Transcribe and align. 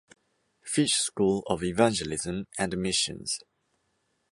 Fish 0.63 0.93
School 0.93 1.43
of 1.45 1.63
Evangelism 1.63 2.47
and 2.57 2.75
Missions. 2.75 3.37